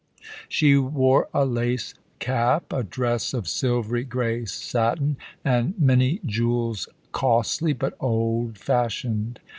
She 0.49 0.75
wore 0.77 1.29
a 1.31 1.45
lace 1.45 1.93
cap, 2.17 2.73
a 2.73 2.81
dress 2.81 3.35
of 3.35 3.47
silvery 3.47 4.03
grey 4.03 4.45
satin, 4.45 5.15
and 5.45 5.77
many 5.79 6.21
jewels 6.25 6.89
costly 7.11 7.73
but 7.73 7.97
old 7.99 8.57
fashioned. 8.57 9.39